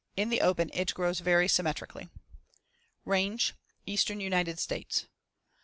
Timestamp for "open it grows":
0.41-1.19